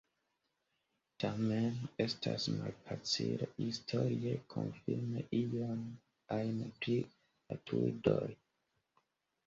Tamen 1.23 1.77
estas 2.05 2.47
malfacile 2.55 3.51
historie 3.59 4.33
konfirmi 4.57 5.25
ion 5.43 5.87
ajn 6.41 6.67
pri 6.83 7.01
la 7.07 7.63
Druidoj. 7.71 8.27